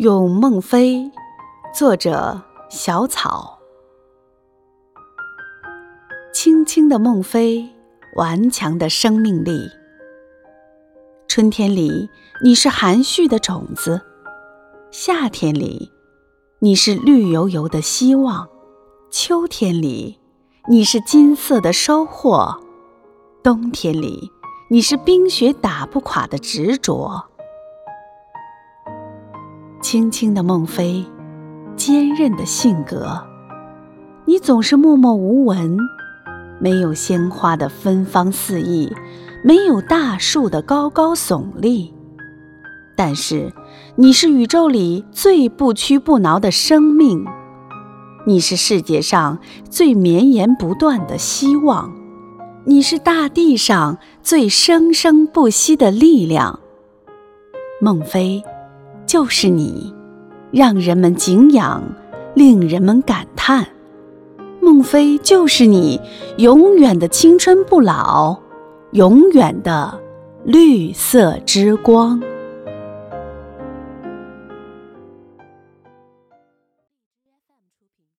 [0.00, 1.10] 咏孟非，
[1.74, 3.58] 作者小草。
[6.34, 7.66] 青青的孟非，
[8.16, 9.70] 顽强的生命力。
[11.26, 12.10] 春天里，
[12.44, 14.02] 你是含蓄的种子；
[14.90, 15.90] 夏天里，
[16.58, 18.46] 你是绿油油的希望；
[19.10, 20.20] 秋天里，
[20.68, 22.60] 你是金色的收获；
[23.42, 24.30] 冬天里，
[24.68, 27.30] 你是冰雪打不垮的执着。
[29.96, 31.06] 轻轻的孟非，
[31.74, 33.18] 坚韧的性格，
[34.26, 35.78] 你总是默默无闻，
[36.58, 38.94] 没有鲜花的芬芳四溢，
[39.42, 41.94] 没有大树的高高耸立，
[42.94, 43.54] 但是
[43.94, 47.24] 你是宇宙里最不屈不挠的生命，
[48.26, 49.38] 你是世界上
[49.70, 51.90] 最绵延不断的希望，
[52.66, 56.60] 你是大地上最生生不息的力量，
[57.80, 58.44] 孟非。
[59.06, 59.94] 就是你，
[60.50, 61.82] 让人们敬仰，
[62.34, 63.66] 令人们感叹。
[64.60, 66.00] 孟非就是你，
[66.38, 68.36] 永远的青春不老，
[68.90, 70.00] 永远的
[70.44, 72.20] 绿色之光。